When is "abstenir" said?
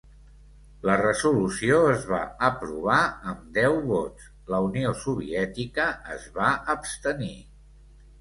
6.77-7.31